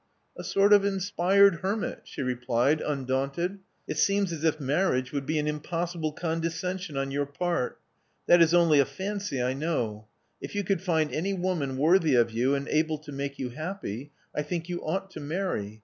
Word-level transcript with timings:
*'A 0.35 0.43
sort 0.45 0.73
of 0.73 0.83
inspired 0.83 1.57
hermit," 1.57 2.01
she 2.05 2.23
replied, 2.23 2.81
undaunted. 2.81 3.59
It 3.87 3.99
seems 3.99 4.33
as 4.33 4.43
if 4.43 4.59
marriage 4.59 5.11
would 5.11 5.27
be 5.27 5.37
an 5.37 5.45
impossible 5.45 6.11
con 6.11 6.41
descension 6.41 6.97
on 6.99 7.11
your 7.11 7.27
part. 7.27 7.77
That 8.25 8.41
is 8.41 8.51
only 8.51 8.79
a 8.79 8.85
fancy, 8.85 9.43
I 9.43 9.53
know. 9.53 10.07
If 10.41 10.55
you 10.55 10.63
could 10.63 10.81
find 10.81 11.13
any 11.13 11.35
woman 11.35 11.77
worthy 11.77 12.15
of 12.15 12.31
you 12.31 12.55
and 12.55 12.67
able 12.69 12.97
to 12.97 13.11
make 13.11 13.37
you 13.37 13.51
happy, 13.51 14.11
I 14.35 14.41
think 14.41 14.69
you 14.69 14.83
ought 14.83 15.11
to 15.11 15.19
marry. 15.19 15.79